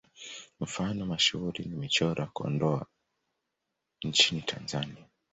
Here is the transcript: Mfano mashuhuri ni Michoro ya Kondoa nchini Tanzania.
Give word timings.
Mfano 0.59 1.05
mashuhuri 1.05 1.65
ni 1.65 1.75
Michoro 1.75 2.21
ya 2.21 2.27
Kondoa 2.27 2.85
nchini 4.03 4.41
Tanzania. 4.41 5.05